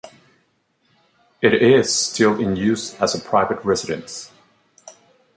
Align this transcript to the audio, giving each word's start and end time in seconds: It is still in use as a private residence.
It 1.43 1.53
is 1.53 1.93
still 1.93 2.39
in 2.39 2.55
use 2.55 2.95
as 2.95 3.13
a 3.13 3.19
private 3.19 3.63
residence. 3.63 4.31